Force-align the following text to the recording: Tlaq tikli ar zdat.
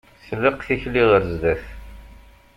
Tlaq 0.27 0.59
tikli 0.67 1.03
ar 1.15 1.23
zdat. 1.31 1.65